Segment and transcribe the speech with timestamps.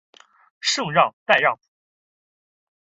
[0.59, 1.61] 圣让代尚普。